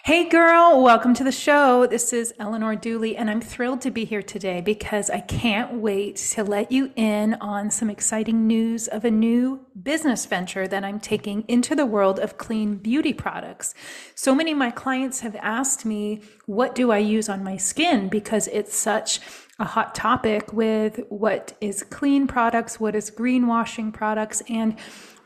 [0.00, 1.86] Hey girl, welcome to the show.
[1.86, 6.16] This is Eleanor Duelley, and I'm thrilled to be here today because I can't wait
[6.32, 10.98] to let you in on some exciting news of a new business venture that I'm
[10.98, 13.74] taking into the world of clean beauty products.
[14.16, 18.08] So many of my clients have asked me, What do I use on my skin?
[18.08, 19.20] because it's such
[19.60, 24.76] a hot topic with what is clean products, what is greenwashing products, and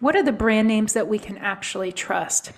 [0.01, 2.53] what are the brand names that we can actually trust.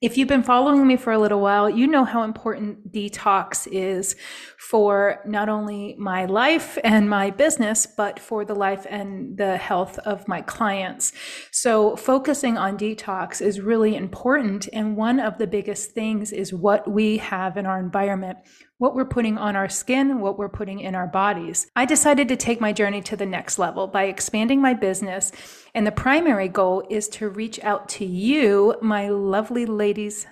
[0.00, 4.16] If you've been following me for a little while, you know how important detox is
[4.56, 9.98] for not only my life and my business, but for the life and the health
[9.98, 11.12] of my clients.
[11.50, 14.70] So focusing on detox is really important.
[14.72, 18.38] And one of the biggest things is what we have in our environment
[18.80, 21.70] what we're putting on our skin, what we're putting in our bodies.
[21.76, 25.32] I decided to take my journey to the next level by expanding my business.
[25.74, 30.26] And the primary goal is to reach out to you, my lovely ladies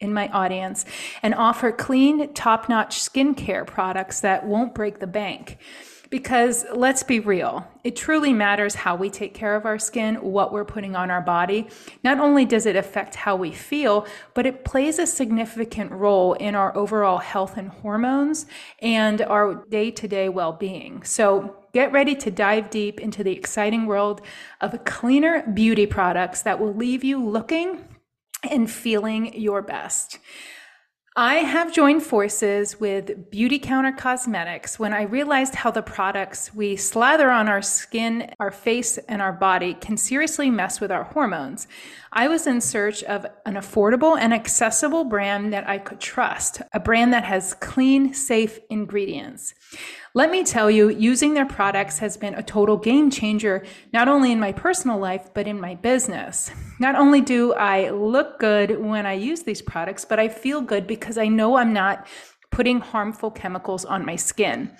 [0.00, 0.86] in my audience,
[1.22, 5.58] and offer clean, top notch skincare products that won't break the bank.
[6.12, 10.52] Because let's be real, it truly matters how we take care of our skin, what
[10.52, 11.68] we're putting on our body.
[12.04, 16.54] Not only does it affect how we feel, but it plays a significant role in
[16.54, 18.44] our overall health and hormones
[18.80, 21.02] and our day to day well being.
[21.02, 24.20] So, get ready to dive deep into the exciting world
[24.60, 27.88] of cleaner beauty products that will leave you looking
[28.50, 30.18] and feeling your best.
[31.14, 37.30] I have joined forces with Beautycounter Cosmetics when I realized how the products we slather
[37.30, 41.68] on our skin, our face, and our body can seriously mess with our hormones.
[42.14, 46.80] I was in search of an affordable and accessible brand that I could trust, a
[46.80, 49.52] brand that has clean, safe ingredients.
[50.14, 54.30] Let me tell you, using their products has been a total game changer, not only
[54.30, 56.50] in my personal life, but in my business.
[56.78, 60.86] Not only do I look good when I use these products, but I feel good
[60.86, 62.06] because I know I'm not
[62.50, 64.76] putting harmful chemicals on my skin.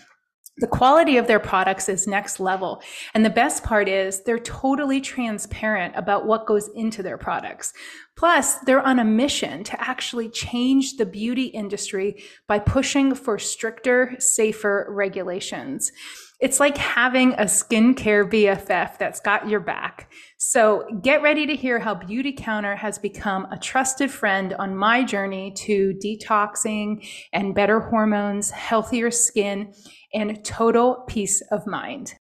[0.58, 2.82] The quality of their products is next level.
[3.14, 7.72] And the best part is they're totally transparent about what goes into their products.
[8.16, 14.14] Plus, they're on a mission to actually change the beauty industry by pushing for stricter,
[14.18, 15.90] safer regulations.
[16.38, 20.10] It's like having a skincare BFF that's got your back.
[20.44, 25.04] So get ready to hear how Beauty Counter has become a trusted friend on my
[25.04, 29.72] journey to detoxing and better hormones, healthier skin,
[30.12, 32.14] and total peace of mind.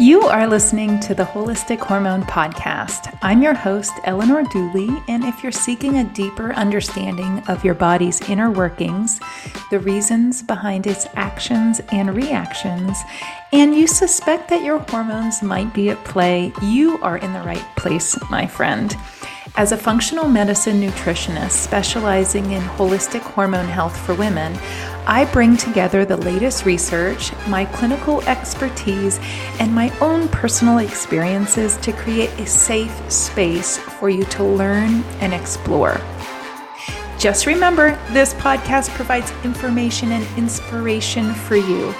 [0.00, 3.18] You are listening to the Holistic Hormone Podcast.
[3.20, 8.20] I'm your host, Eleanor Duelley, and if you're seeking a deeper understanding of your body's
[8.28, 9.18] inner workings,
[9.72, 12.96] the reasons behind its actions and reactions,
[13.52, 17.66] and you suspect that your hormones might be at play, you are in the right
[17.76, 18.94] place, my friend.
[19.56, 24.56] As a functional medicine nutritionist specializing in holistic hormone health for women,
[25.08, 29.18] I bring together the latest research, my clinical expertise,
[29.58, 35.32] and my own personal experiences to create a safe space for you to learn and
[35.32, 35.98] explore.
[37.18, 41.94] Just remember, this podcast provides information and inspiration for you,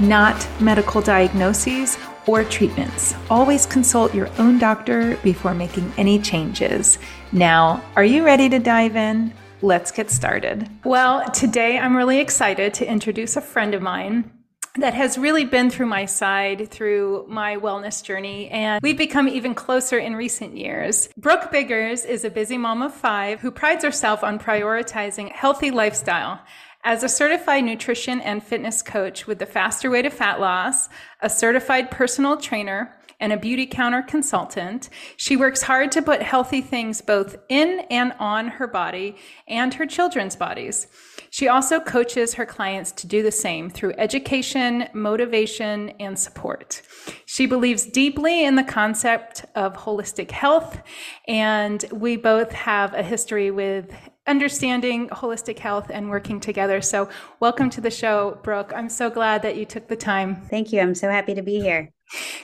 [0.00, 3.14] not medical diagnoses or treatments.
[3.28, 6.98] Always consult your own doctor before making any changes.
[7.32, 9.34] Now, are you ready to dive in?
[9.62, 10.68] Let's get started.
[10.84, 14.30] Well, today I'm really excited to introduce a friend of mine
[14.78, 19.54] that has really been through my side through my wellness journey, and we've become even
[19.54, 21.08] closer in recent years.
[21.16, 26.40] Brooke Biggers is a busy mom of five who prides herself on prioritizing healthy lifestyle.
[26.84, 30.88] As a certified nutrition and fitness coach with the Faster Way to Fat Loss,
[31.20, 34.88] a certified personal trainer, and a beauty counter consultant.
[35.16, 39.16] She works hard to put healthy things both in and on her body
[39.48, 40.86] and her children's bodies.
[41.30, 46.82] She also coaches her clients to do the same through education, motivation, and support.
[47.26, 50.80] She believes deeply in the concept of holistic health,
[51.28, 53.92] and we both have a history with
[54.26, 56.80] understanding holistic health and working together.
[56.80, 57.08] So,
[57.40, 58.72] welcome to the show, Brooke.
[58.74, 60.36] I'm so glad that you took the time.
[60.36, 60.80] Thank you.
[60.80, 61.92] I'm so happy to be here.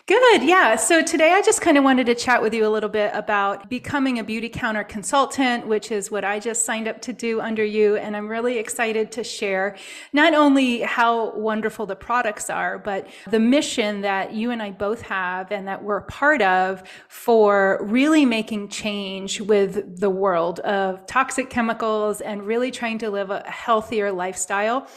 [0.06, 0.43] Good.
[0.43, 0.75] Yeah.
[0.75, 3.70] So today I just kind of wanted to chat with you a little bit about
[3.70, 7.64] becoming a beauty counter consultant, which is what I just signed up to do under
[7.64, 7.97] you.
[7.97, 9.76] And I'm really excited to share
[10.12, 15.03] not only how wonderful the products are, but the mission that you and I both
[15.03, 21.50] have and that we're part of for really making change with the world of toxic
[21.50, 24.88] chemicals and really trying to live a healthier lifestyle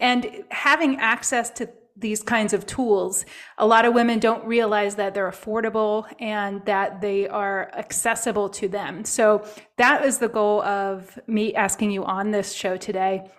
[0.00, 3.24] and having access to these kinds of tools,
[3.58, 8.68] a lot of women don't realize that they're affordable and that they are accessible to
[8.68, 9.04] them.
[9.04, 9.44] So
[9.76, 13.30] that is the goal of me asking you on this show today.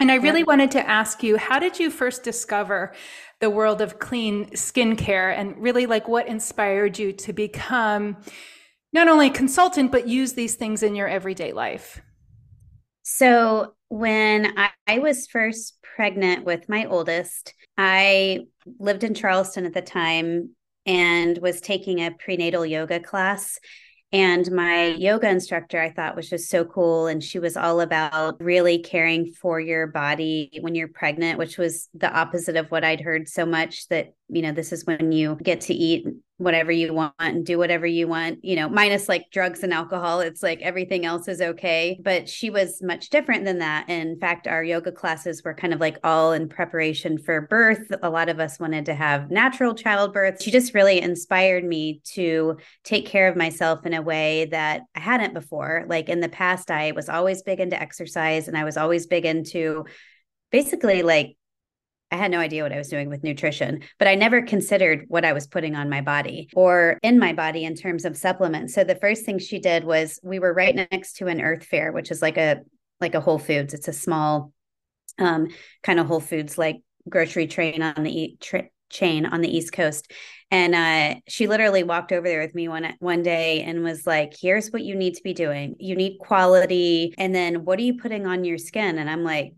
[0.00, 2.92] And I really wanted to ask you, how did you first discover
[3.40, 8.16] the world of clean skincare and really like what inspired you to become
[8.92, 12.00] not only a consultant, but use these things in your everyday life?
[13.02, 18.46] So, when I, I, was first pregnant with my oldest, I
[18.78, 20.50] lived in Charleston at the time
[20.86, 23.58] and was taking a prenatal yoga class.
[24.12, 27.08] And my yoga instructor, I thought was just so cool.
[27.08, 31.88] And she was all about really caring for your body when you're pregnant, which was
[31.94, 35.36] the opposite of what I'd heard so much that, you know, this is when you
[35.42, 36.06] get to eat
[36.44, 40.20] whatever you want and do whatever you want, you know, minus like drugs and alcohol.
[40.20, 41.98] It's like everything else is okay.
[42.02, 43.88] But she was much different than that.
[43.88, 47.90] In fact, our yoga classes were kind of like all in preparation for birth.
[48.02, 50.42] A lot of us wanted to have natural childbirth.
[50.42, 55.00] She just really inspired me to take care of myself in a way that I
[55.00, 55.86] hadn't before.
[55.88, 59.24] Like in the past, I was always big into exercise and I was always big
[59.24, 59.86] into
[60.52, 61.36] basically like
[62.10, 65.24] I had no idea what I was doing with nutrition, but I never considered what
[65.24, 68.74] I was putting on my body or in my body in terms of supplements.
[68.74, 71.92] So the first thing she did was we were right next to an Earth Fare,
[71.92, 72.60] which is like a
[73.00, 73.74] like a Whole Foods.
[73.74, 74.52] It's a small
[75.18, 75.48] um,
[75.82, 80.10] kind of Whole Foods like grocery train on the tra- chain on the East Coast.
[80.50, 84.34] And uh, she literally walked over there with me one one day and was like,
[84.40, 85.74] "Here's what you need to be doing.
[85.80, 89.54] You need quality, and then what are you putting on your skin?" And I'm like,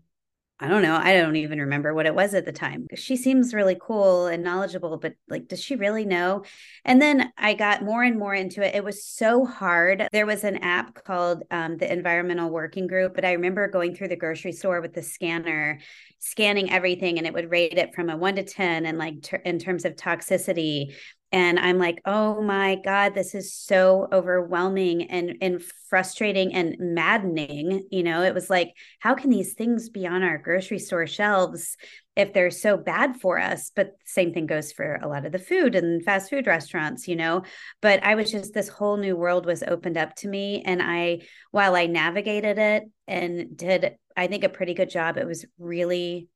[0.59, 0.95] I don't know.
[0.95, 2.87] I don't even remember what it was at the time.
[2.95, 6.45] She seems really cool and knowledgeable, but like, does she really know?
[6.83, 8.73] And then I got more and more into it.
[8.73, 10.07] It was so hard.
[10.11, 14.07] There was an app called um, the Environmental Working Group, but I remember going through
[14.07, 15.79] the grocery store with the scanner,
[16.17, 19.37] scanning everything, and it would rate it from a one to 10 and like ter-
[19.37, 20.95] in terms of toxicity
[21.31, 27.87] and i'm like oh my god this is so overwhelming and and frustrating and maddening.
[27.91, 31.77] You know it was like how can these things be on our grocery store shelves
[32.15, 33.71] if they're so bad for us?
[33.75, 37.15] But same thing goes for a lot of the food and fast food restaurants you
[37.15, 37.43] know?
[37.81, 41.21] But i was just this whole new world was opened up to me and i
[41.51, 46.27] while i navigated it and did i think a pretty good job it was really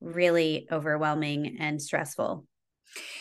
[0.00, 2.46] really overwhelming and stressful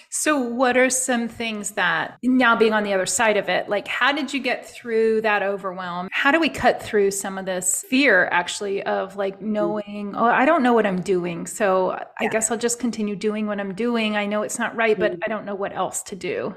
[0.09, 3.87] so, what are some things that now being on the other side of it, like
[3.87, 6.07] how did you get through that overwhelm?
[6.11, 9.53] How do we cut through some of this fear actually of like mm-hmm.
[9.53, 11.45] knowing, oh, I don't know what I'm doing.
[11.45, 12.03] So, yeah.
[12.19, 14.15] I guess I'll just continue doing what I'm doing.
[14.15, 15.21] I know it's not right, but mm-hmm.
[15.25, 16.55] I don't know what else to do.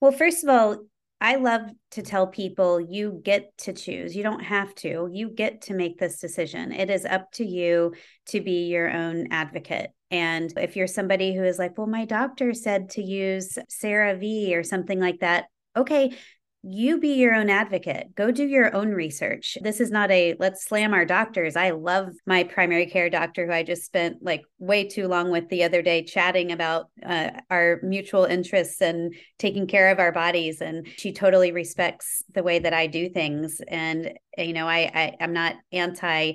[0.00, 0.78] Well, first of all,
[1.20, 1.62] I love
[1.92, 4.16] to tell people you get to choose.
[4.16, 5.08] You don't have to.
[5.12, 6.72] You get to make this decision.
[6.72, 7.94] It is up to you
[8.26, 9.92] to be your own advocate.
[10.12, 14.62] And if you're somebody who is like, well, my doctor said to use CeraVe or
[14.62, 16.14] something like that, okay,
[16.64, 18.14] you be your own advocate.
[18.14, 19.58] Go do your own research.
[19.62, 21.56] This is not a let's slam our doctors.
[21.56, 25.48] I love my primary care doctor who I just spent like way too long with
[25.48, 30.60] the other day chatting about uh, our mutual interests and taking care of our bodies.
[30.60, 33.60] And she totally respects the way that I do things.
[33.66, 36.34] And, you know, I, I I'm not anti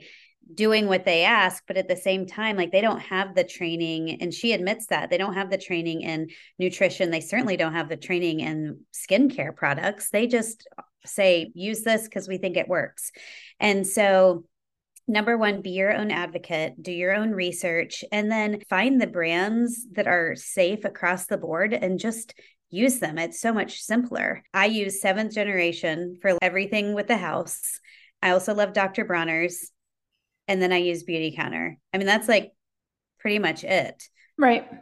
[0.53, 4.21] doing what they ask but at the same time like they don't have the training
[4.21, 6.27] and she admits that they don't have the training in
[6.57, 10.67] nutrition they certainly don't have the training in skincare products they just
[11.07, 13.11] say use this because we think it works.
[13.59, 14.45] And so
[15.07, 19.87] number one be your own advocate do your own research and then find the brands
[19.93, 22.33] that are safe across the board and just
[22.69, 24.43] use them it's so much simpler.
[24.53, 27.79] I use seventh generation for everything with the house.
[28.21, 29.05] I also love Dr.
[29.05, 29.71] Bronner's
[30.47, 31.75] and then I use Beautycounter.
[31.93, 32.53] I mean, that's like
[33.19, 34.03] pretty much it.
[34.37, 34.67] Right.
[34.71, 34.77] Um,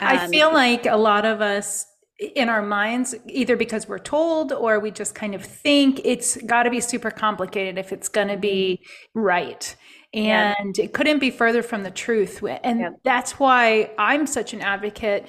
[0.00, 1.86] I feel like a lot of us
[2.34, 6.64] in our minds, either because we're told or we just kind of think it's got
[6.64, 9.20] to be super complicated if it's going to be mm-hmm.
[9.20, 9.76] right.
[10.14, 10.84] And yeah.
[10.84, 12.42] it couldn't be further from the truth.
[12.62, 12.90] And yeah.
[13.02, 15.26] that's why I'm such an advocate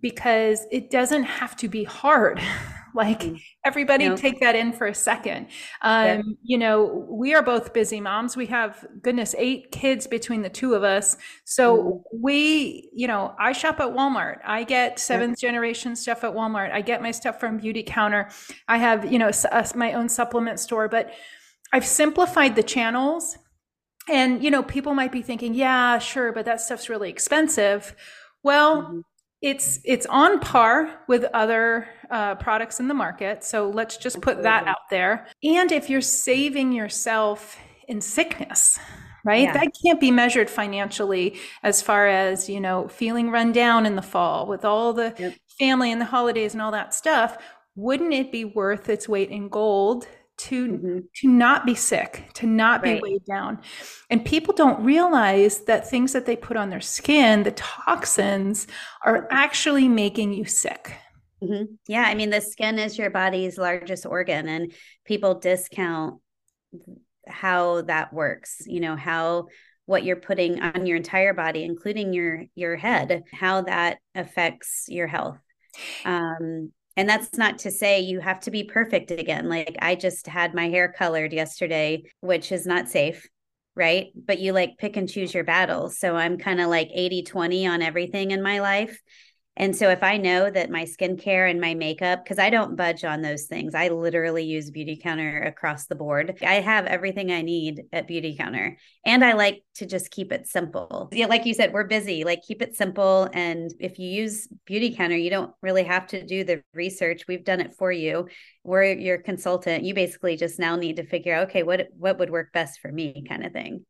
[0.00, 2.40] because it doesn't have to be hard.
[2.94, 3.40] like mm.
[3.64, 5.46] everybody take that in for a second
[5.82, 6.22] um, yeah.
[6.42, 10.74] you know we are both busy moms we have goodness eight kids between the two
[10.74, 12.00] of us so mm.
[12.12, 15.48] we you know i shop at walmart i get seventh yeah.
[15.48, 18.30] generation stuff at walmart i get my stuff from Beauty Counter.
[18.68, 19.30] i have you know
[19.74, 21.12] my own supplement store but
[21.72, 23.38] i've simplified the channels
[24.08, 27.94] and you know people might be thinking yeah sure but that stuff's really expensive
[28.42, 29.00] well mm-hmm
[29.40, 34.42] it's it's on par with other uh, products in the market so let's just put
[34.42, 38.78] that out there and if you're saving yourself in sickness
[39.24, 39.52] right Yeah.
[39.52, 44.02] that can't be measured financially as far as you know feeling run down in the
[44.02, 45.34] fall with all the Yep.
[45.58, 47.38] family and the holidays and all that stuff
[47.76, 51.02] wouldn't it be worth its weight in gold to Mhm.
[51.16, 53.60] to not be sick to not be weighed down
[54.10, 58.66] and people don't realize that things that they put on their skin the toxins
[59.04, 60.94] are actually making you sick
[61.42, 61.78] Mhm.
[61.86, 64.72] Yeah, I mean, the skin is your body's largest organ, and
[65.04, 66.20] people discount
[67.26, 68.62] how that works.
[68.66, 69.48] You know how
[69.86, 75.06] what you're putting on your entire body, including your your head, how that affects your
[75.06, 75.38] health.
[76.04, 79.48] Um, and that's not to say you have to be perfect again.
[79.48, 83.28] Like I just had my hair colored yesterday, which is not safe.
[83.76, 84.08] Right.
[84.16, 86.00] But you like pick and choose your battles.
[86.00, 89.00] So I'm kind of like 80 20 on everything in my life.
[89.58, 93.04] And so if I know that my skincare and my makeup, because I don't budge
[93.04, 96.38] on those things, I literally use Beauty Counter across the board.
[96.46, 98.78] I have everything I need at Beauty Counter.
[99.04, 101.08] And I like to just keep it simple.
[101.10, 102.22] Yeah, like you said, we're busy.
[102.22, 103.28] Like keep it simple.
[103.32, 107.24] And if you use Beauty Counter, you don't really have to do the research.
[107.26, 108.28] We've done it for you.
[108.62, 109.82] We're your consultant.
[109.82, 112.92] You basically just now need to figure out, okay, what what would work best for
[112.92, 113.84] me, kind of thing.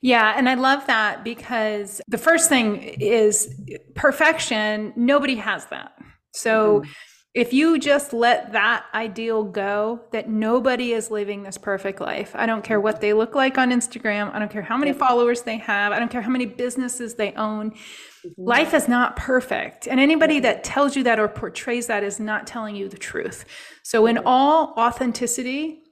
[0.00, 3.48] Yeah, and I love that because the first thing is
[3.94, 4.92] perfection.
[4.96, 5.92] Nobody has that.
[6.32, 6.88] So Mhm.
[7.34, 12.32] if you just let that ideal go, that nobody is living this perfect life.
[12.34, 14.32] I don't care what they look like on Instagram.
[14.32, 15.92] I don't care how many followers they have.
[15.92, 17.72] I don't care how many businesses they own.
[17.72, 18.34] Mhm.
[18.36, 19.86] Life is not perfect.
[19.88, 23.44] And anybody that tells you that or portrays that is not telling you the truth.
[23.82, 25.82] So, in all authenticity,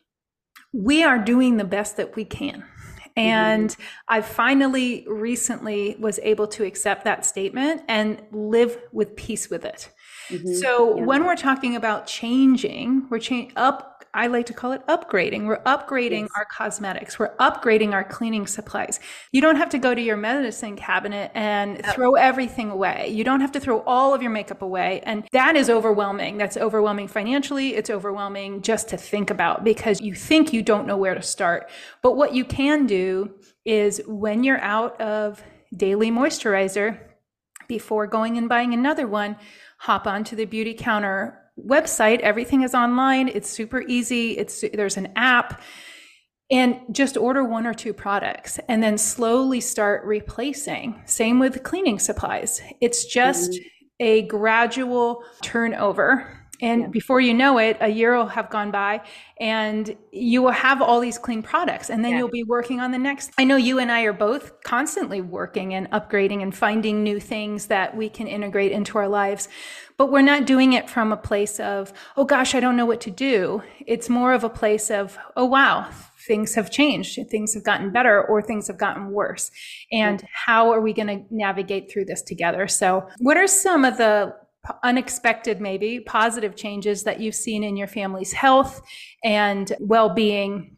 [0.72, 2.64] we are doing the best that we can.
[3.16, 3.74] And
[4.08, 9.88] I finally recently was able to accept that statement and live with peace with it.
[10.28, 10.54] Mhm.
[10.60, 11.04] So Yeah.
[11.04, 13.95] when we're talking about changing, we're changing up.
[14.16, 15.44] I like to call it upgrading.
[15.46, 16.30] We're upgrading Yes.
[16.36, 17.18] our cosmetics.
[17.18, 18.98] We're upgrading our cleaning supplies.
[19.30, 21.90] You don't have to go to your medicine cabinet and Oh.
[21.92, 23.08] throw everything away.
[23.10, 25.02] You don't have to throw all of your makeup away.
[25.04, 26.38] And that is overwhelming.
[26.38, 27.74] That's overwhelming financially.
[27.76, 31.68] It's overwhelming just to think about because you think you don't know where to start.
[32.02, 33.34] But what you can do
[33.66, 35.44] is when you're out of
[35.76, 36.98] daily moisturizer,
[37.68, 39.36] before going and buying another one,
[39.78, 42.20] hop onto the beauty counter website.
[42.20, 43.28] Everything is online.
[43.28, 44.32] It's super easy.
[44.38, 45.60] It's there's an app
[46.50, 51.02] and just order one or two products and then slowly start replacing.
[51.06, 52.62] Same with cleaning supplies.
[52.80, 53.66] It's just mm-hmm.
[54.00, 56.35] a gradual turnover.
[56.60, 56.86] And Yeah.
[56.88, 59.02] before you know it, a year will have gone by
[59.40, 62.18] and you will have all these clean products and then Yeah.
[62.18, 63.30] you'll be working on the next.
[63.38, 67.66] I know you and I are both constantly working and upgrading and finding new things
[67.66, 69.48] that we can integrate into our lives.
[69.98, 73.00] But we're not doing it from a place of, oh gosh, I don't know what
[73.02, 73.62] to do.
[73.86, 75.88] It's more of a place of, oh wow,
[76.26, 79.50] things have changed, things have gotten better, or things have gotten worse.
[79.90, 82.68] And how are we going to navigate through this together?
[82.68, 84.34] So, what are some of the
[84.82, 88.80] unexpected, maybe positive changes that you've seen in your family's health
[89.24, 90.76] and well being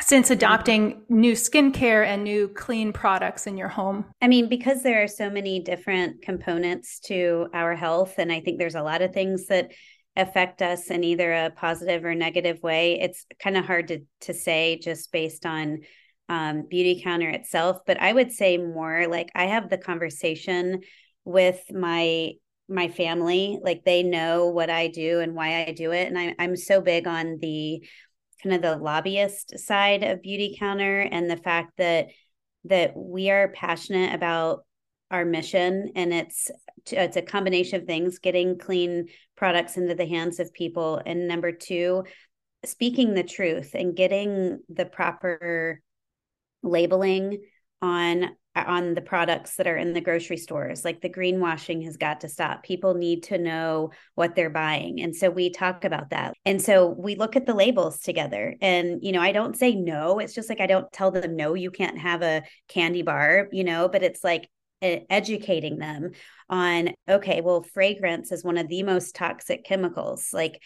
[0.00, 4.04] since adopting new skincare and new clean products in your home?
[4.20, 8.58] I mean, because there are so many different components to our health, and I think
[8.58, 9.72] there's a lot of things that
[10.16, 13.00] affect us in either a positive or negative way.
[13.00, 15.80] It's kind of hard to to say just based on
[16.28, 17.80] um, Beauty Counter itself.
[17.86, 20.80] But I would say more like I have the conversation
[21.24, 22.32] with my
[22.68, 26.34] my family, like they know what I do and why I do it, and I,
[26.38, 27.86] I'm so big on the
[28.42, 32.08] kind of the lobbyist side of Beauty Counter and the fact that
[32.64, 34.64] that we are passionate about
[35.10, 36.50] our mission and it's
[36.90, 39.06] it's a combination of things getting clean
[39.36, 42.02] products into the hands of people and number 2
[42.64, 45.80] speaking the truth and getting the proper
[46.62, 47.38] labeling
[47.82, 52.20] on on the products that are in the grocery stores like the greenwashing has got
[52.20, 52.62] to stop.
[52.62, 55.00] People need to know what they're buying.
[55.00, 56.34] And so we talk about that.
[56.44, 58.54] And so we look at the labels together.
[58.60, 60.18] And you know i don't say no.
[60.18, 63.64] It's just like i don't tell them no you can't have a candy bar you
[63.64, 64.48] know but it's like
[64.82, 66.10] educating them
[66.50, 70.28] on okay well fragrance is one of the most toxic chemicals.
[70.32, 70.62] Like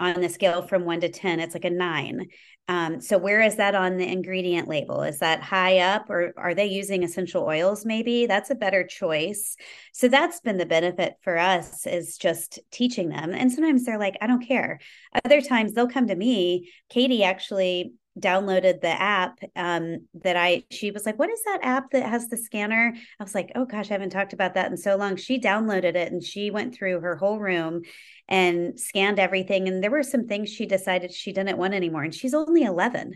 [0.00, 2.26] on the scale from 1 to 10 it's like a 9
[2.68, 5.02] um, so where is that on the ingredient label?
[5.02, 8.26] Is that high up or are they using essential oils maybe?
[8.26, 9.56] That's a better choice.
[9.94, 13.32] So that's been the benefit for us is just teaching them.
[13.32, 14.80] And sometimes they're like, I don't care.
[15.24, 16.70] Other times they'll come to me.
[16.90, 21.90] Katie actually downloaded the app um, that I she was like, What is that app
[21.92, 22.94] that has the scanner?
[23.18, 25.16] I was like, Oh gosh, I haven't talked about that in so long.
[25.16, 27.82] She downloaded it and she went through her whole room
[28.28, 29.68] and scanned everything.
[29.68, 32.02] And there were some things she decided she didn't want anymore.
[32.02, 33.14] And she's only 11.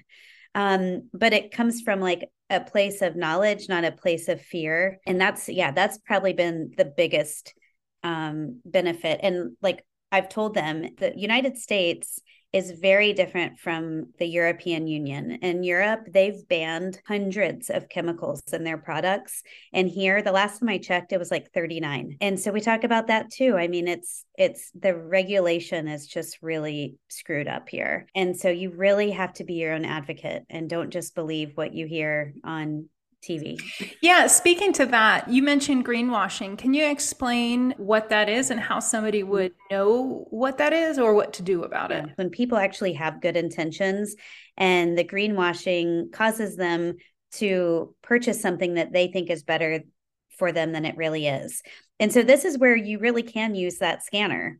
[0.54, 5.00] Um, but it comes from like a place of knowledge, not a place of fear.
[5.06, 7.54] And that's, yeah, that's probably been the biggest
[8.02, 9.20] um, benefit.
[9.22, 12.20] And like I've told them, the United States
[12.52, 15.32] is very different from the European Union.
[15.42, 19.42] In Europe, they've banned hundreds of chemicals in their products.
[19.72, 22.18] And here, the last time I checked, it was like 39.
[22.20, 23.56] And so we talk about that too.
[23.56, 28.06] I mean, it's it's the regulation is just really screwed up here.
[28.14, 31.74] And so you really have to be your own advocate and don't just believe what
[31.74, 32.88] you hear on
[33.22, 33.58] TV.
[34.02, 36.58] Yeah, speaking to that, you mentioned greenwashing.
[36.58, 41.14] Can you explain what that is and how somebody would know what that is or
[41.14, 42.04] what to do about it?
[42.16, 44.16] When people actually have good intentions
[44.56, 46.96] and the greenwashing causes them
[47.32, 49.82] to purchase something that they think is better
[50.36, 51.62] for them than it really is.
[52.00, 54.58] And so this is where you really can use that scanner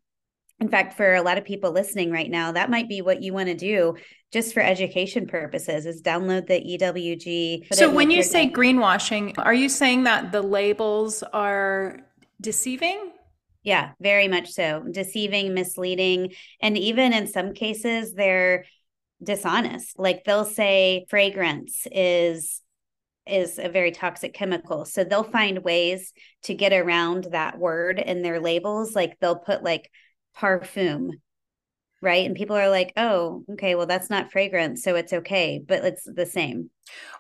[0.63, 3.33] in fact for a lot of people listening right now that might be what you
[3.33, 3.95] want to do
[4.33, 9.69] just for education purposes is download the ewg so when you say greenwashing are you
[9.69, 11.99] saying that the labels are
[12.43, 13.13] deceiving?
[13.63, 14.85] Yeah very much so.
[14.91, 18.65] Deceiving misleading and even in some cases they're
[19.23, 19.99] dishonest.
[19.99, 22.61] Like they'll say fragrance is
[23.25, 24.85] is a very toxic chemical.
[24.85, 28.97] So they'll find ways to get around that word in their labels.
[28.97, 29.89] Like they'll put like
[30.37, 31.11] parfum
[32.01, 35.85] right and people are like oh okay well that's not fragrance so it's okay but
[35.85, 36.69] it's the same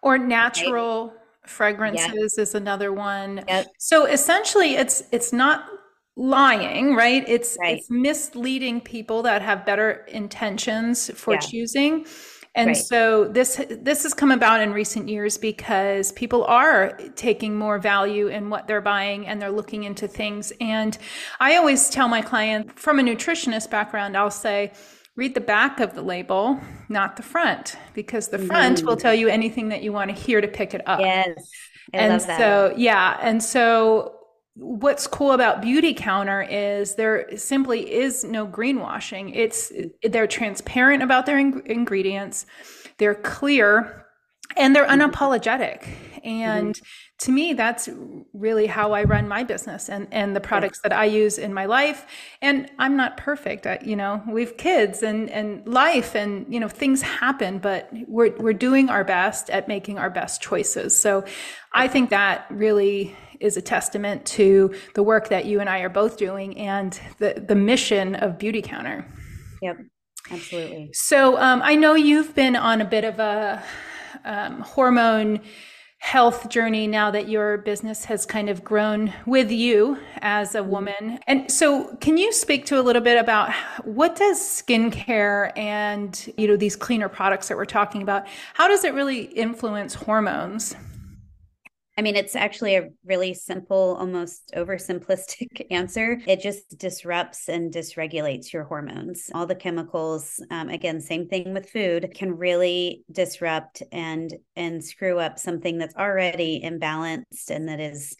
[0.02, 1.16] or natural right?
[1.48, 2.42] fragrances yep.
[2.42, 3.66] is another one yep.
[3.78, 5.66] so essentially it's it's not
[6.16, 7.78] lying right it's right.
[7.78, 11.40] it's misleading people that have better intentions for yeah.
[11.40, 12.04] choosing
[12.54, 12.76] and right.
[12.76, 18.26] so this this has come about in recent years because people are taking more value
[18.26, 20.52] in what they're buying and they're looking into things.
[20.60, 20.96] And
[21.40, 24.72] I always tell my client from a nutritionist background, I'll say,
[25.16, 28.86] read the back of the label, not the front, because the front mm.
[28.86, 31.00] will tell you anything that you want to hear to pick it up.
[31.00, 31.50] Yes.
[31.94, 33.18] I and so, yeah.
[33.22, 34.21] And so
[34.54, 39.32] what's cool about beauty counter is there simply is no greenwashing.
[39.34, 42.46] It's they're transparent about their in- ingredients.
[42.98, 44.06] They're clear
[44.56, 45.10] and they're mm-hmm.
[45.10, 45.88] unapologetic.
[46.22, 46.84] And mm-hmm.
[47.20, 47.88] to me that's
[48.32, 51.64] really how i run my business and and the products that i use in my
[51.64, 52.06] life.
[52.42, 56.68] And i'm not perfect I, you know we've kids and and life and you know
[56.68, 61.00] things happen but we're we're doing our best at making our best choices.
[61.00, 61.24] So
[61.72, 65.88] i think that really is a testament to the work that you and I are
[65.88, 69.06] both doing and the, the mission of Beauty Counter.
[69.60, 69.78] Yep,
[70.30, 70.90] absolutely.
[70.92, 73.62] So um, I know you've been on a bit of a
[74.24, 75.40] um, hormone
[76.02, 80.70] health journey now that your business has kind of grown with you as a mm-hmm.
[80.70, 81.20] woman.
[81.28, 83.52] And so can you speak to a little bit about
[83.84, 88.82] what does skincare and you know these cleaner products that we're talking about how does
[88.82, 90.74] it really influence hormones?
[91.96, 96.20] I mean, it's actually a really simple, almost oversimplistic answer.
[96.26, 99.30] It just disrupts and dysregulates your hormones.
[99.34, 105.18] All the chemicals, um, again, same thing with food, can really disrupt and and screw
[105.18, 108.16] up something that's already imbalanced and that is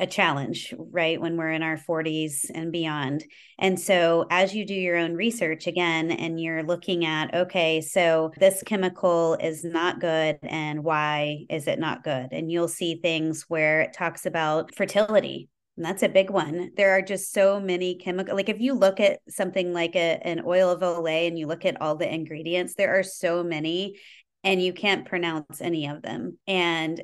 [0.00, 1.20] a challenge, right?
[1.20, 3.24] When we're in our 40s and beyond.
[3.58, 8.30] And so, as you do your own research again, and you're looking at, okay, so
[8.38, 12.28] this chemical is not good, and why is it not good?
[12.32, 15.48] And you'll see things where it talks about fertility.
[15.76, 16.72] And that's a big one.
[16.76, 18.34] There are just so many chemical.
[18.34, 21.64] Like if you look at something like a, an oil of Olay and you look
[21.64, 23.96] at all the ingredients, there are so many
[24.42, 26.36] and you can't pronounce any of them.
[26.48, 27.00] And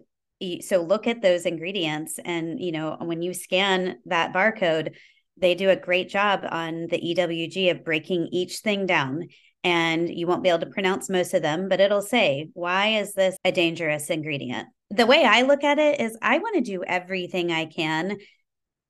[0.60, 4.94] so look at those ingredients and you know when you scan that barcode
[5.36, 9.28] they do a great job on the ewg of breaking each thing down.
[9.66, 13.14] And you won't be able to pronounce most of them but it'll say why is
[13.14, 14.68] this a dangerous ingredient?
[14.90, 18.18] The way i look at it is i want to do everything i can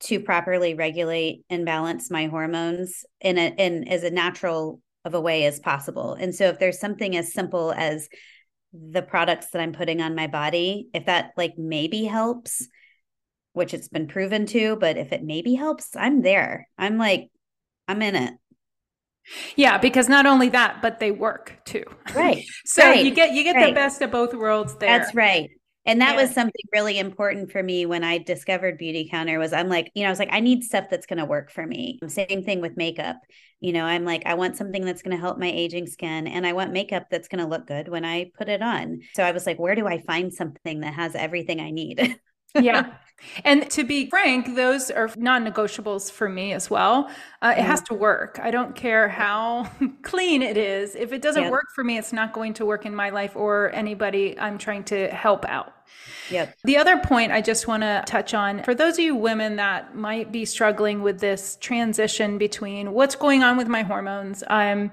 [0.01, 5.21] to properly regulate and balance my hormones in a in as a natural of a
[5.21, 6.15] way as possible.
[6.19, 8.09] And so if there's something as simple as
[8.91, 12.67] the products that I'm putting on my body, if that like maybe helps,
[13.53, 16.67] which it's been proven to, but if it maybe helps, I'm there.
[16.77, 17.29] I'm like,
[17.87, 18.33] I'm in it.
[19.55, 21.85] Yeah, because not only that, but they work too.
[22.13, 22.45] Right.
[22.65, 23.03] so right.
[23.03, 23.67] you get you get right.
[23.67, 24.99] the best of both worlds there.
[24.99, 25.49] That's right.
[25.85, 26.21] And that yeah.
[26.21, 30.07] was something really important for me when I discovered Beautycounter was I'm like, you know,
[30.07, 31.99] I was like, I need stuff that's going to work for me.
[32.07, 33.17] Same thing with makeup.
[33.59, 36.45] You know, I'm like, I want something that's going to help my aging skin and
[36.45, 39.01] I want makeup that's going to look good when I put it on.
[39.15, 42.19] So I was like, where do I find something that has everything I need?
[42.55, 42.93] yeah.
[43.43, 47.09] And to be frank, those are non negotiables for me as well.
[47.41, 48.39] Uh, it has to work.
[48.41, 49.69] I don't care how
[50.03, 50.95] clean it is.
[50.95, 53.71] If it doesn't work for me, it's not going to work in my life or
[53.73, 55.73] anybody I'm trying to help out.
[56.29, 56.55] Yep.
[56.63, 59.95] The other point I just want to touch on for those of you women that
[59.95, 64.91] might be struggling with this transition between what's going on with my hormones, um,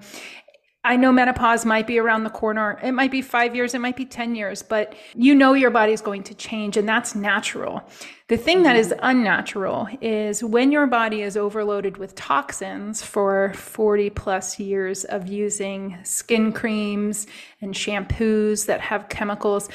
[0.85, 2.77] I know menopause might be around the corner.
[2.83, 6.01] It might be five years, it might be 10 years, but you know your body's
[6.01, 7.88] going to change, and that's natural.
[8.27, 8.99] The thing that is mm-hmm.
[9.03, 15.99] unnatural is when your body is overloaded with toxins for 40 plus years of using
[16.03, 17.29] skin creams
[17.61, 19.68] and shampoos that have chemicals,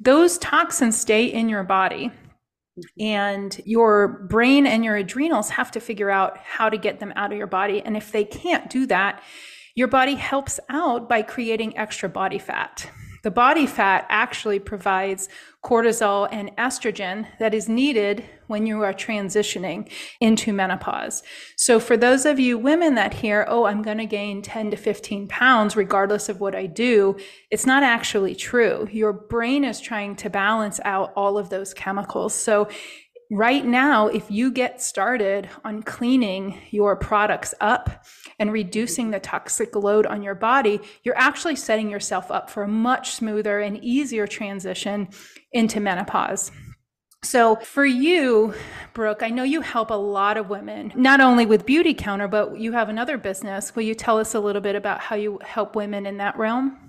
[0.00, 2.06] those toxins stay in your body.
[2.06, 3.02] Mm-hmm.
[3.02, 7.30] And your brain and your adrenals have to figure out how to get them out
[7.30, 7.80] of your body.
[7.84, 9.22] And if they can't do that,
[9.78, 12.90] your body helps out by creating extra body fat.
[13.22, 15.28] The body fat actually provides
[15.64, 19.88] cortisol and estrogen that is needed when you are transitioning
[20.20, 21.22] into menopause.
[21.56, 24.76] So, for those of you women that hear, oh, I'm going to gain 10 to
[24.76, 27.16] 15 pounds regardless of what I do,
[27.52, 28.88] it's not actually true.
[28.90, 32.34] Your brain is trying to balance out all of those chemicals.
[32.34, 32.68] So,
[33.30, 38.04] right now, if you get started on cleaning your products up
[38.38, 42.68] and reducing the toxic load on your body, you're actually setting yourself up for a
[42.68, 45.08] much smoother and easier transition
[45.52, 46.50] into menopause.
[47.24, 48.54] So, for you,
[48.94, 52.58] Brooke, I know you help a lot of women, not only with Beauty Counter, but
[52.58, 53.74] you have another business.
[53.74, 56.87] Will you tell us a little bit about how you help women in that realm?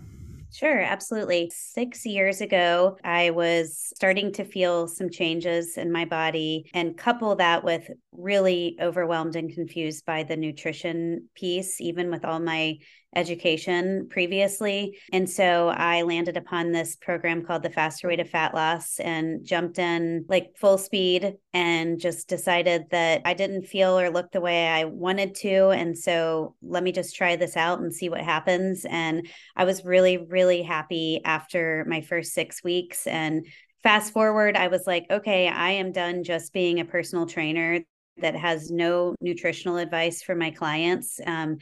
[0.52, 1.52] Sure, absolutely.
[1.54, 7.36] Six years ago, I was starting to feel some changes in my body and couple
[7.36, 12.78] that with really overwhelmed and confused by the nutrition piece, even with all my
[13.16, 14.98] education previously.
[15.12, 19.44] And so I landed upon this program called the Faster Way to Fat Loss and
[19.46, 24.42] jumped in like full speed and just decided that I didn't feel or look the
[24.42, 25.70] way I wanted to.
[25.70, 28.86] And so let me just try this out and see what happens.
[28.88, 33.08] And I was really, really happy after my first six weeks.
[33.08, 33.46] And
[33.84, 37.80] fast forward, I was like, okay, I am done just being a personal trainer
[38.18, 41.20] that has no nutritional advice for my clients.
[41.26, 41.58] Um,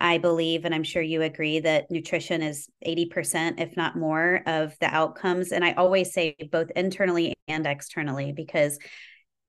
[0.00, 4.76] I believe, and I'm sure you agree, that nutrition is 80%, if not more, of
[4.80, 5.52] the outcomes.
[5.52, 8.78] And I always say both internally and externally because,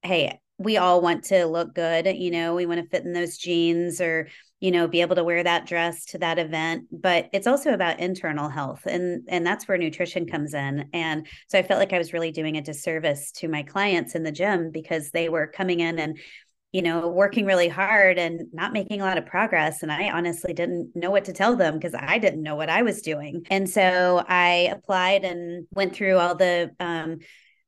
[0.03, 2.05] hey, we all want to look good.
[2.05, 4.27] You know, we want to fit in those jeans or,
[4.63, 6.85] you know, be able to wear that dress to that event.
[6.89, 8.85] But it's also about internal health.
[8.85, 10.87] And, and that's where nutrition comes in.
[10.93, 14.23] And so I felt like I was really doing a disservice to my clients in
[14.23, 16.17] the gym because they were coming in and
[16.71, 19.83] you know, working really hard and not making a lot of progress.
[19.83, 22.81] And I honestly didn't know what to tell them because I didn't know what I
[22.81, 23.45] was doing.
[23.51, 27.19] And so I applied and went through all the um,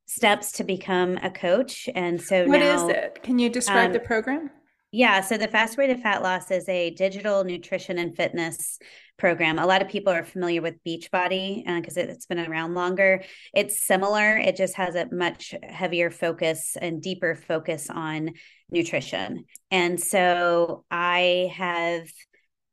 [0.08, 1.88] steps to become a coach.
[1.94, 3.20] And so what now, is it?
[3.22, 4.50] Can you describe um, the program?
[4.96, 5.20] Yeah.
[5.20, 8.80] So the Fast Way to Fat Loss is a digital nutrition and fitness
[9.18, 9.60] program.
[9.60, 13.22] A lot of people are familiar with Beachbody because uh, it, it's been around longer.
[13.54, 18.36] It's similar, it just has a much heavier focus and deeper focus on
[18.72, 19.44] nutrition.
[19.70, 22.08] And so I have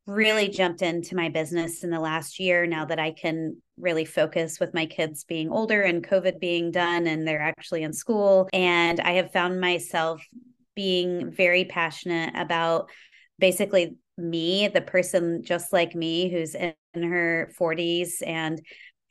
[0.05, 4.61] really jumped into my business in the last year now that I can really focus
[4.61, 8.47] with my kids being older and COVID being done and they're actually in school.
[8.53, 10.25] And I have found myself
[10.75, 12.89] being very passionate about
[13.39, 18.61] basically me, the person just like me who's in her 40s and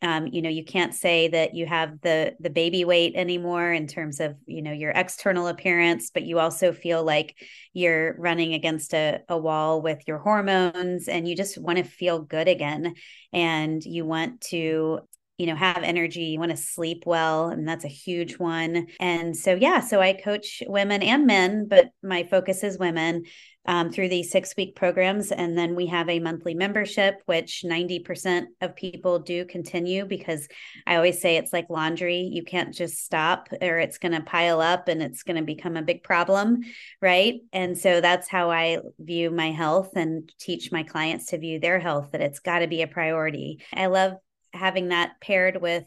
[0.03, 3.87] um, you know you can't say that you have the the baby weight anymore in
[3.87, 7.37] terms of you know your external appearance but you also feel like
[7.73, 12.21] you're running against a, a wall with your hormones and you just want to feel
[12.21, 12.95] good again.
[13.33, 15.01] And you want to
[15.39, 19.37] you know have energy you want to sleep well and that's a huge one and
[19.37, 23.25] so yeah so i coach women and men but my focus is women
[23.67, 25.31] um, through these six week programs.
[25.31, 30.49] And then we have a monthly membership, which 90% of people do continue because
[30.87, 32.29] I always say it's like laundry.
[32.33, 35.77] You can't just stop or it's going to pile up and it's going to become
[35.77, 36.61] a big problem.
[37.01, 37.41] Right.
[37.53, 41.79] And so that's how I view my health and teach my clients to view their
[41.79, 43.63] health, that it's got to be a priority.
[43.73, 44.15] I love
[44.53, 45.85] having that paired with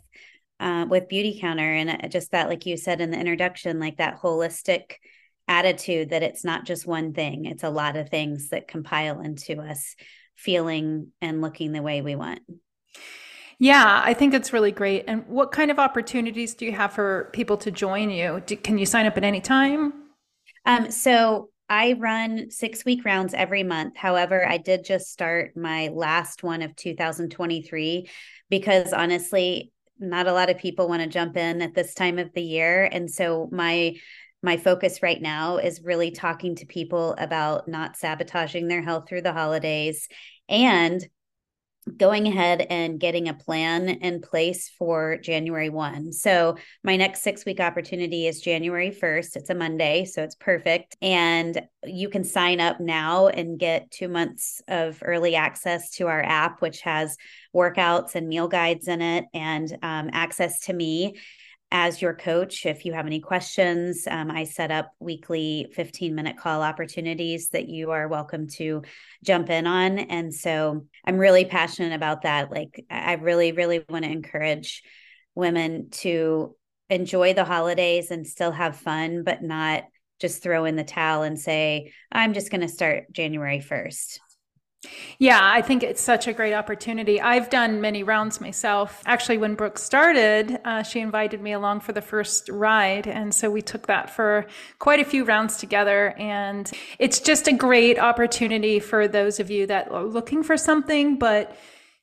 [0.60, 3.97] uh, with beauty counter and uh, just that like you said in the introduction like
[3.97, 4.93] that holistic
[5.47, 9.62] attitude that it's not just one thing, it's a lot of things that compile into
[9.62, 9.95] us
[10.36, 12.39] feeling and looking the way we want.
[13.58, 15.06] Yeah, I think it's really great.
[15.08, 18.41] And what kind of opportunities do you have for people to join you?
[18.45, 19.93] Do, can you sign up at any time?
[20.65, 23.97] Um, so I run six week rounds every month.
[23.97, 28.10] However, I did just start my last one of 2023
[28.49, 32.34] because honestly, not a lot of people want to jump in at this time of
[32.34, 32.88] the year.
[32.91, 33.95] And so my
[34.43, 39.23] my focus right now is really talking to people about not sabotaging their health through
[39.23, 40.08] the holidays
[40.47, 41.04] and
[41.97, 46.13] going ahead and getting a plan in place for January 1.
[46.13, 49.35] So, my next six week opportunity is January 1st.
[49.35, 50.97] It's a Monday, so it's perfect.
[51.01, 56.23] And you can sign up now and get two months of early access to our
[56.23, 57.17] app, which has
[57.55, 61.15] workouts and meal guides in it and um, access to me
[61.71, 62.65] as your coach.
[62.65, 67.67] If you have any questions, um, I set up weekly 15 minute call opportunities that
[67.67, 68.84] you are welcome to
[69.23, 69.99] jump in on.
[69.99, 72.51] And so I'm really passionate about that.
[72.51, 74.84] Like, I really, really want to encourage
[75.34, 76.56] women to
[76.89, 79.84] enjoy the holidays and still have fun, but not
[80.19, 84.19] just throw in the towel and say, I'm just going to start January 1st.
[85.17, 87.21] Yeah, I think it's such a great opportunity.
[87.21, 89.01] I've done many rounds myself.
[89.05, 93.07] Actually, when Brooke started, uh, she invited me along for the first ride.
[93.07, 94.45] And so we took that for
[94.79, 96.13] quite a few rounds together.
[96.17, 96.69] And
[96.99, 101.55] it's just a great opportunity for those of you that are looking for something, but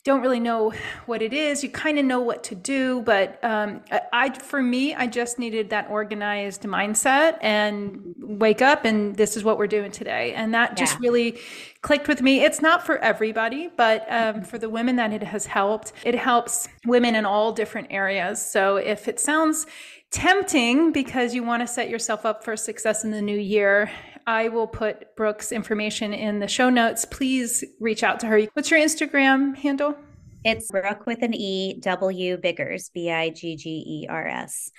[0.05, 0.73] don't really know
[1.07, 1.63] what it is.
[1.63, 5.71] You kind of know what to do, but um, I, for me, I just needed
[5.71, 10.71] that organized mindset and wake up and this is what we're doing today, and that
[10.71, 10.75] yeah.
[10.75, 11.39] just really
[11.83, 12.43] clicked with me.
[12.43, 16.69] It's not for everybody, but um, for the women that it has helped, it helps
[16.85, 18.45] women in all different areas.
[18.45, 19.67] So if it sounds
[20.11, 23.91] tempting because you want to set yourself up for success in the new year
[24.27, 27.05] I will put Brooke's information in the show notes.
[27.05, 28.41] Please reach out to her.
[28.55, 29.97] What's your Instagram handle?
[30.45, 34.73] It's Brooke with an E, W Biggers, B I G G E R S.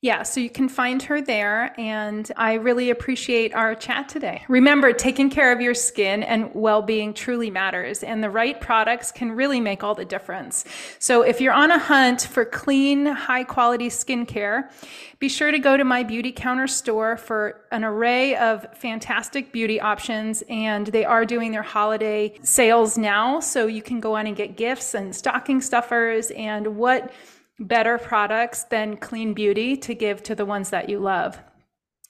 [0.00, 1.74] Yeah, so you can find her there.
[1.76, 4.44] And I really appreciate our chat today.
[4.48, 9.10] Remember, taking care of your skin and well being truly matters, and the right products
[9.10, 10.64] can really make all the difference.
[11.00, 14.70] So if you're on a hunt for clean, high quality skincare,
[15.18, 19.80] be sure to go to my beauty counter store for an array of fantastic beauty
[19.80, 20.42] options.
[20.48, 23.40] And they are doing their holiday sales now.
[23.40, 27.12] So you can go on and get gifts and stocking stuffers and what
[27.58, 31.38] better products than clean beauty to give to the ones that you love.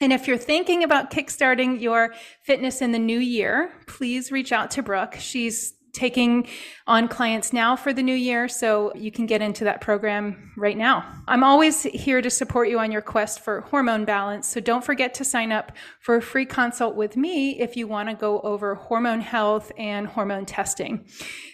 [0.01, 4.71] And if you're thinking about kickstarting your fitness in the new year, please reach out
[4.73, 5.17] to Brooke.
[5.19, 6.47] She's taking
[6.87, 10.77] on clients now for the new year, so you can get into that program right
[10.77, 11.05] now.
[11.27, 15.13] I'm always here to support you on your quest for hormone balance, so don't forget
[15.15, 18.77] to sign up for a free consult with me if you want to go over
[18.77, 21.05] hormone health and hormone testing.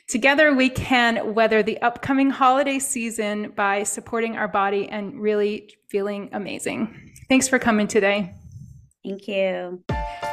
[0.09, 6.28] Together, we can weather the upcoming holiday season by supporting our body and really feeling
[6.33, 7.12] amazing.
[7.30, 8.35] Thanks for coming today.
[9.05, 9.83] Thank you.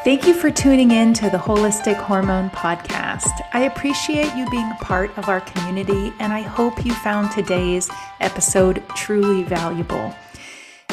[0.05, 3.41] Thank you for tuning in to the Holistic Hormone Podcast.
[3.53, 7.89] I appreciate you being part of our community, and I hope you found today's
[8.21, 10.15] episode truly valuable.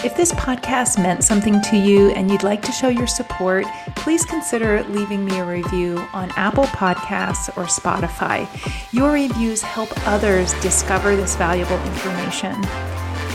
[0.05, 3.64] If this podcast meant something to you and you'd like to show your support,
[3.97, 8.47] please consider leaving me a review on Apple Podcasts or Spotify.
[8.93, 12.55] Your reviews help others discover this valuable information.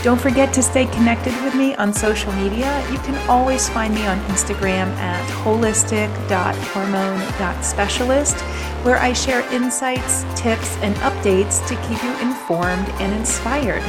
[0.04, 2.86] Don't forget to stay connected with me on social media.
[2.92, 8.36] You can always find me on Instagram at holistic.hormone.specialist,
[8.84, 13.82] where I share insights, tips, and updates to keep you informed and inspired.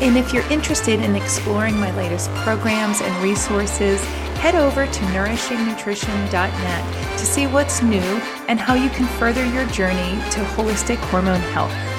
[0.00, 4.02] And if you're interested in exploring my latest programs and resources,
[4.40, 8.00] head over to nourishingnutrition.net to see what's new
[8.48, 11.93] and how you can further your journey to holistic hormone health.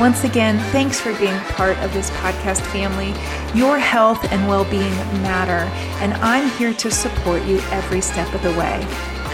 [0.00, 3.12] Once again, thanks for being part of this podcast family.
[3.54, 5.68] Your health and well being matter,
[6.00, 8.82] and I'm here to support you every step of the way.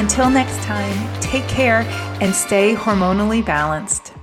[0.01, 1.83] Until next time, take care
[2.21, 4.16] and stay hormonally balanced.